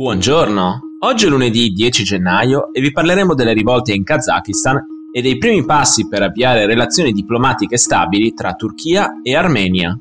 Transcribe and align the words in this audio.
Buongiorno, 0.00 0.80
oggi 1.00 1.26
è 1.26 1.28
lunedì 1.28 1.68
10 1.72 2.04
gennaio 2.04 2.72
e 2.72 2.80
vi 2.80 2.90
parleremo 2.90 3.34
delle 3.34 3.52
rivolte 3.52 3.92
in 3.92 4.02
Kazakistan 4.02 4.82
e 5.12 5.20
dei 5.20 5.36
primi 5.36 5.62
passi 5.66 6.08
per 6.08 6.22
avviare 6.22 6.64
relazioni 6.64 7.12
diplomatiche 7.12 7.76
stabili 7.76 8.32
tra 8.32 8.54
Turchia 8.54 9.20
e 9.22 9.36
Armenia. 9.36 9.94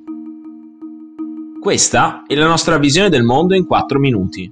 Questa 1.59 2.23
è 2.25 2.33
la 2.35 2.47
nostra 2.47 2.77
visione 2.77 3.09
del 3.09 3.23
mondo 3.23 3.55
in 3.55 3.65
4 3.65 3.99
minuti. 3.99 4.49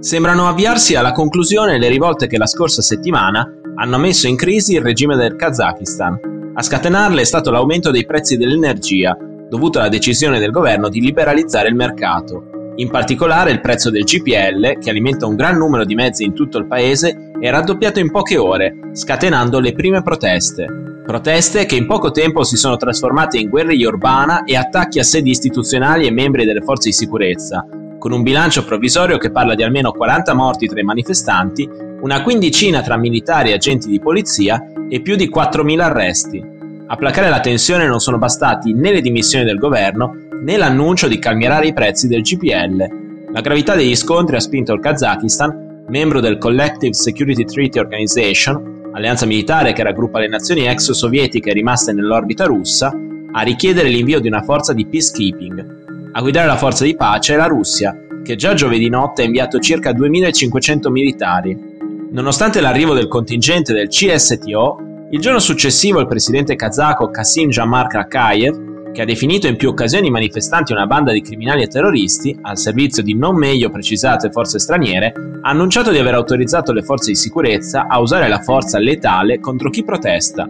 Sembrano 0.00 0.48
avviarsi 0.48 0.96
alla 0.96 1.12
conclusione 1.12 1.78
le 1.78 1.88
rivolte 1.88 2.26
che 2.26 2.36
la 2.36 2.46
scorsa 2.46 2.82
settimana 2.82 3.46
hanno 3.76 3.98
messo 3.98 4.26
in 4.26 4.34
crisi 4.34 4.74
il 4.74 4.82
regime 4.82 5.14
del 5.14 5.36
Kazakistan. 5.36 6.18
A 6.54 6.62
scatenarle 6.62 7.20
è 7.20 7.24
stato 7.24 7.52
l'aumento 7.52 7.92
dei 7.92 8.04
prezzi 8.04 8.36
dell'energia, 8.36 9.16
dovuto 9.48 9.78
alla 9.78 9.88
decisione 9.88 10.40
del 10.40 10.50
governo 10.50 10.88
di 10.88 11.00
liberalizzare 11.00 11.68
il 11.68 11.76
mercato. 11.76 12.51
In 12.76 12.88
particolare 12.88 13.50
il 13.50 13.60
prezzo 13.60 13.90
del 13.90 14.04
GPL, 14.04 14.78
che 14.78 14.88
alimenta 14.88 15.26
un 15.26 15.36
gran 15.36 15.58
numero 15.58 15.84
di 15.84 15.94
mezzi 15.94 16.24
in 16.24 16.32
tutto 16.32 16.56
il 16.56 16.66
paese, 16.66 17.32
è 17.38 17.50
raddoppiato 17.50 18.00
in 18.00 18.10
poche 18.10 18.38
ore, 18.38 18.74
scatenando 18.92 19.60
le 19.60 19.74
prime 19.74 20.02
proteste. 20.02 21.02
Proteste 21.04 21.66
che 21.66 21.76
in 21.76 21.86
poco 21.86 22.10
tempo 22.12 22.44
si 22.44 22.56
sono 22.56 22.76
trasformate 22.76 23.36
in 23.36 23.50
guerriglia 23.50 23.88
urbana 23.88 24.44
e 24.44 24.56
attacchi 24.56 24.98
a 24.98 25.04
sedi 25.04 25.30
istituzionali 25.30 26.06
e 26.06 26.10
membri 26.10 26.46
delle 26.46 26.62
forze 26.62 26.88
di 26.88 26.94
sicurezza, 26.94 27.66
con 27.98 28.12
un 28.12 28.22
bilancio 28.22 28.64
provvisorio 28.64 29.18
che 29.18 29.30
parla 29.30 29.54
di 29.54 29.62
almeno 29.62 29.92
40 29.92 30.32
morti 30.32 30.66
tra 30.66 30.80
i 30.80 30.84
manifestanti, 30.84 31.68
una 32.00 32.22
quindicina 32.22 32.80
tra 32.80 32.96
militari 32.96 33.50
e 33.50 33.54
agenti 33.54 33.88
di 33.88 34.00
polizia 34.00 34.64
e 34.88 35.02
più 35.02 35.14
di 35.16 35.28
4.000 35.28 35.78
arresti. 35.80 36.44
A 36.86 36.96
placare 36.96 37.28
la 37.28 37.40
tensione 37.40 37.86
non 37.86 38.00
sono 38.00 38.18
bastati 38.18 38.72
né 38.72 38.92
le 38.92 39.02
dimissioni 39.02 39.44
del 39.44 39.58
governo 39.58 40.30
né 40.42 40.56
l'annuncio 40.56 41.06
di 41.06 41.18
calmierare 41.18 41.68
i 41.68 41.72
prezzi 41.72 42.08
del 42.08 42.22
GPL. 42.22 43.30
La 43.32 43.40
gravità 43.40 43.76
degli 43.76 43.94
scontri 43.94 44.36
ha 44.36 44.40
spinto 44.40 44.72
il 44.72 44.80
Kazakistan, 44.80 45.84
membro 45.88 46.20
del 46.20 46.38
Collective 46.38 46.94
Security 46.94 47.44
Treaty 47.44 47.78
Organization, 47.78 48.90
alleanza 48.92 49.24
militare 49.24 49.72
che 49.72 49.84
raggruppa 49.84 50.18
le 50.18 50.28
nazioni 50.28 50.66
ex 50.66 50.90
sovietiche 50.90 51.52
rimaste 51.52 51.92
nell'orbita 51.92 52.44
russa, 52.44 52.92
a 53.34 53.42
richiedere 53.42 53.88
l'invio 53.88 54.20
di 54.20 54.26
una 54.26 54.42
forza 54.42 54.72
di 54.72 54.84
peacekeeping. 54.84 56.10
A 56.12 56.20
guidare 56.20 56.48
la 56.48 56.56
forza 56.56 56.84
di 56.84 56.96
pace 56.96 57.34
è 57.34 57.36
la 57.36 57.46
Russia, 57.46 57.96
che 58.22 58.34
già 58.34 58.52
giovedì 58.54 58.88
notte 58.88 59.22
ha 59.22 59.24
inviato 59.24 59.60
circa 59.60 59.92
2500 59.92 60.90
militari. 60.90 61.70
Nonostante 62.10 62.60
l'arrivo 62.60 62.94
del 62.94 63.08
contingente 63.08 63.72
del 63.72 63.88
CSTO, 63.88 65.06
il 65.10 65.20
giorno 65.20 65.38
successivo 65.38 66.00
il 66.00 66.08
presidente 66.08 66.56
kazako 66.56 67.10
Kasim 67.10 67.48
Jomart 67.48 67.94
Akayev 67.94 68.71
che 68.92 69.02
ha 69.02 69.06
definito 69.06 69.46
in 69.46 69.56
più 69.56 69.70
occasioni 69.70 70.08
i 70.08 70.10
manifestanti 70.10 70.72
una 70.72 70.86
banda 70.86 71.12
di 71.12 71.22
criminali 71.22 71.62
e 71.62 71.68
terroristi, 71.68 72.36
al 72.42 72.58
servizio 72.58 73.02
di 73.02 73.14
non 73.14 73.36
meglio 73.36 73.70
precisate 73.70 74.30
forze 74.30 74.58
straniere, 74.58 75.12
ha 75.40 75.48
annunciato 75.48 75.90
di 75.90 75.98
aver 75.98 76.14
autorizzato 76.14 76.72
le 76.72 76.82
forze 76.82 77.12
di 77.12 77.16
sicurezza 77.16 77.86
a 77.88 77.98
usare 78.00 78.28
la 78.28 78.40
forza 78.40 78.78
letale 78.78 79.40
contro 79.40 79.70
chi 79.70 79.82
protesta. 79.82 80.48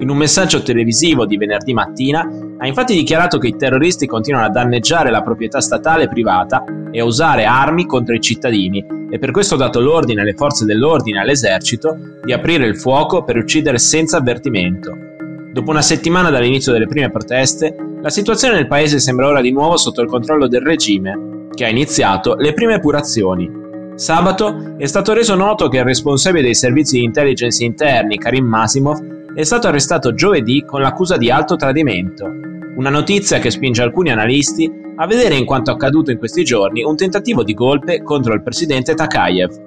In 0.00 0.10
un 0.10 0.16
messaggio 0.16 0.62
televisivo 0.62 1.24
di 1.24 1.36
venerdì 1.36 1.72
mattina 1.72 2.28
ha 2.58 2.66
infatti 2.66 2.94
dichiarato 2.94 3.38
che 3.38 3.48
i 3.48 3.56
terroristi 3.56 4.06
continuano 4.06 4.46
a 4.46 4.50
danneggiare 4.50 5.10
la 5.10 5.22
proprietà 5.22 5.60
statale 5.60 6.04
e 6.04 6.08
privata 6.08 6.64
e 6.90 7.00
a 7.00 7.04
usare 7.04 7.44
armi 7.44 7.86
contro 7.86 8.14
i 8.14 8.20
cittadini 8.20 8.84
e 9.08 9.18
per 9.18 9.30
questo 9.30 9.54
ha 9.54 9.58
dato 9.58 9.80
l'ordine 9.80 10.22
alle 10.22 10.34
forze 10.34 10.64
dell'ordine 10.64 11.18
e 11.18 11.20
all'esercito 11.20 11.96
di 12.24 12.32
aprire 12.32 12.66
il 12.66 12.76
fuoco 12.76 13.22
per 13.22 13.36
uccidere 13.36 13.78
senza 13.78 14.16
avvertimento. 14.16 15.13
Dopo 15.54 15.70
una 15.70 15.82
settimana 15.82 16.30
dall'inizio 16.30 16.72
delle 16.72 16.88
prime 16.88 17.12
proteste, 17.12 17.76
la 18.02 18.10
situazione 18.10 18.54
nel 18.56 18.66
paese 18.66 18.98
sembra 18.98 19.28
ora 19.28 19.40
di 19.40 19.52
nuovo 19.52 19.76
sotto 19.76 20.00
il 20.00 20.08
controllo 20.08 20.48
del 20.48 20.62
regime, 20.62 21.46
che 21.54 21.64
ha 21.64 21.68
iniziato 21.68 22.34
le 22.34 22.52
prime 22.54 22.74
epurazioni. 22.74 23.48
Sabato 23.94 24.74
è 24.76 24.86
stato 24.86 25.12
reso 25.12 25.36
noto 25.36 25.68
che 25.68 25.76
il 25.76 25.84
responsabile 25.84 26.42
dei 26.42 26.56
servizi 26.56 26.98
di 26.98 27.04
intelligence 27.04 27.62
interni, 27.62 28.18
Karim 28.18 28.44
Masimov, 28.44 29.32
è 29.32 29.44
stato 29.44 29.68
arrestato 29.68 30.12
giovedì 30.12 30.64
con 30.66 30.80
l'accusa 30.80 31.16
di 31.16 31.30
alto 31.30 31.54
tradimento. 31.54 32.28
Una 32.74 32.90
notizia 32.90 33.38
che 33.38 33.52
spinge 33.52 33.80
alcuni 33.80 34.10
analisti 34.10 34.68
a 34.96 35.06
vedere 35.06 35.36
in 35.36 35.44
quanto 35.44 35.70
accaduto 35.70 36.10
in 36.10 36.18
questi 36.18 36.42
giorni 36.42 36.82
un 36.82 36.96
tentativo 36.96 37.44
di 37.44 37.54
golpe 37.54 38.02
contro 38.02 38.34
il 38.34 38.42
presidente 38.42 38.94
Takayev. 38.94 39.62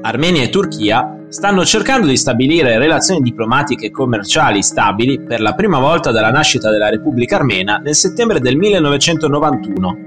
Armenia 0.00 0.44
e 0.44 0.48
Turchia 0.48 1.19
stanno 1.30 1.64
cercando 1.64 2.08
di 2.08 2.16
stabilire 2.16 2.76
relazioni 2.76 3.20
diplomatiche 3.20 3.86
e 3.86 3.90
commerciali 3.92 4.62
stabili 4.62 5.20
per 5.20 5.40
la 5.40 5.54
prima 5.54 5.78
volta 5.78 6.10
dalla 6.10 6.32
nascita 6.32 6.70
della 6.70 6.90
Repubblica 6.90 7.36
Armena 7.36 7.76
nel 7.76 7.94
settembre 7.94 8.40
del 8.40 8.56
1991. 8.56 9.98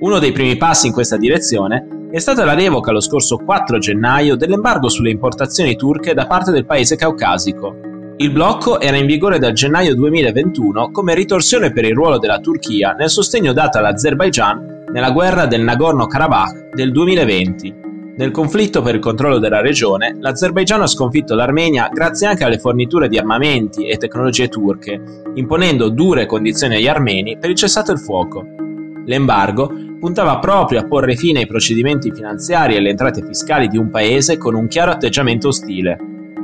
Uno 0.00 0.18
dei 0.18 0.32
primi 0.32 0.56
passi 0.56 0.86
in 0.86 0.94
questa 0.94 1.18
direzione 1.18 2.08
è 2.10 2.18
stata 2.18 2.46
la 2.46 2.54
revoca 2.54 2.90
lo 2.90 3.00
scorso 3.00 3.36
4 3.36 3.78
gennaio 3.78 4.34
dell'embargo 4.34 4.88
sulle 4.88 5.10
importazioni 5.10 5.76
turche 5.76 6.14
da 6.14 6.26
parte 6.26 6.50
del 6.50 6.64
paese 6.64 6.96
caucasico. 6.96 7.76
Il 8.16 8.30
blocco 8.30 8.80
era 8.80 8.96
in 8.96 9.06
vigore 9.06 9.38
dal 9.38 9.52
gennaio 9.52 9.94
2021 9.94 10.90
come 10.90 11.14
ritorsione 11.14 11.70
per 11.70 11.84
il 11.84 11.94
ruolo 11.94 12.18
della 12.18 12.38
Turchia 12.38 12.92
nel 12.92 13.10
sostegno 13.10 13.52
dato 13.52 13.76
all'Azerbaigian 13.76 14.86
nella 14.90 15.10
guerra 15.10 15.44
del 15.44 15.62
Nagorno-Karabakh 15.62 16.74
del 16.74 16.92
2020. 16.92 17.91
Nel 18.14 18.30
conflitto 18.30 18.82
per 18.82 18.94
il 18.94 19.00
controllo 19.00 19.38
della 19.38 19.62
regione, 19.62 20.14
l'Azerbaigian 20.20 20.82
ha 20.82 20.86
sconfitto 20.86 21.34
l'Armenia 21.34 21.88
grazie 21.90 22.26
anche 22.26 22.44
alle 22.44 22.58
forniture 22.58 23.08
di 23.08 23.16
armamenti 23.16 23.86
e 23.86 23.96
tecnologie 23.96 24.48
turche, 24.48 25.00
imponendo 25.34 25.88
dure 25.88 26.26
condizioni 26.26 26.76
agli 26.76 26.88
armeni 26.88 27.38
per 27.38 27.48
il 27.48 27.56
cessato 27.56 27.90
il 27.90 27.98
fuoco. 27.98 28.44
L'embargo 29.06 29.72
puntava 29.98 30.38
proprio 30.38 30.80
a 30.80 30.84
porre 30.84 31.16
fine 31.16 31.40
ai 31.40 31.46
procedimenti 31.46 32.12
finanziari 32.12 32.74
e 32.74 32.78
alle 32.78 32.90
entrate 32.90 33.24
fiscali 33.24 33.68
di 33.68 33.78
un 33.78 33.88
paese 33.88 34.36
con 34.36 34.54
un 34.54 34.68
chiaro 34.68 34.90
atteggiamento 34.90 35.48
ostile. 35.48 35.96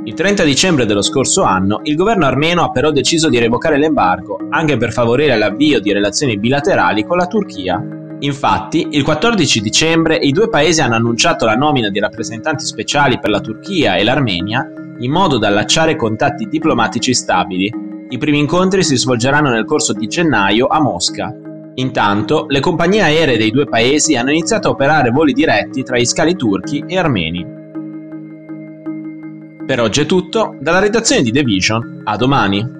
Il 0.05 0.15
30 0.15 0.43
dicembre 0.43 0.87
dello 0.87 1.03
scorso 1.03 1.43
anno 1.43 1.81
il 1.83 1.95
governo 1.95 2.25
armeno 2.25 2.63
ha 2.63 2.71
però 2.71 2.89
deciso 2.89 3.29
di 3.29 3.37
revocare 3.37 3.77
l'embargo, 3.77 4.39
anche 4.49 4.75
per 4.77 4.91
favorire 4.91 5.37
l'avvio 5.37 5.79
di 5.79 5.93
relazioni 5.93 6.39
bilaterali 6.39 7.05
con 7.05 7.17
la 7.17 7.27
Turchia. 7.27 8.08
Infatti, 8.19 8.87
il 8.91 9.03
14 9.03 9.61
dicembre 9.61 10.15
i 10.15 10.31
due 10.31 10.49
paesi 10.49 10.81
hanno 10.81 10.95
annunciato 10.95 11.45
la 11.45 11.55
nomina 11.55 11.89
di 11.89 11.99
rappresentanti 11.99 12.65
speciali 12.65 13.17
per 13.19 13.29
la 13.29 13.39
Turchia 13.39 13.95
e 13.95 14.03
l'Armenia 14.03 14.67
in 14.99 15.11
modo 15.11 15.37
da 15.37 15.47
allacciare 15.47 15.95
contatti 15.95 16.47
diplomatici 16.49 17.13
stabili. 17.13 17.71
I 18.09 18.17
primi 18.17 18.39
incontri 18.39 18.83
si 18.83 18.97
svolgeranno 18.97 19.49
nel 19.49 19.63
corso 19.63 19.93
di 19.93 20.07
gennaio 20.07 20.67
a 20.67 20.81
Mosca. 20.81 21.33
Intanto, 21.75 22.45
le 22.49 22.59
compagnie 22.59 23.03
aeree 23.03 23.37
dei 23.37 23.51
due 23.51 23.65
paesi 23.65 24.17
hanno 24.17 24.31
iniziato 24.31 24.67
a 24.67 24.71
operare 24.71 25.11
voli 25.11 25.31
diretti 25.31 25.83
tra 25.83 25.97
gli 25.97 26.05
scali 26.05 26.35
turchi 26.35 26.83
e 26.85 26.97
armeni. 26.97 27.45
Per 29.65 29.79
oggi 29.79 30.01
è 30.01 30.05
tutto, 30.05 30.57
dalla 30.59 30.79
redazione 30.79 31.21
di 31.21 31.31
The 31.31 31.43
Vision, 31.43 32.01
a 32.03 32.17
domani. 32.17 32.78